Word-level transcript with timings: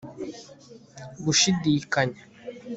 gushidikanya( 1.23 2.21